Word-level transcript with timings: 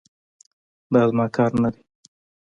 دا 0.93 1.01
زما 1.09 1.25
کار 1.35 1.51
نه 1.61 1.69
دی. 1.73 1.81